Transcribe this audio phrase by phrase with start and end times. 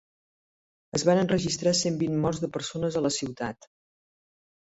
[0.99, 3.67] Es van enregistrar cent vint morts de persones a la ciutat.